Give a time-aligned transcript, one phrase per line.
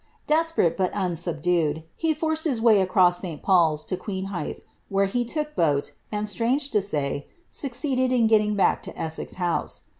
[0.25, 5.55] Desperate, but unsubdued, he forced his way across St Paul's to Queenhithe, where he took
[5.55, 9.83] boat, and, strange to say, succeeded in get ting back to Essex House.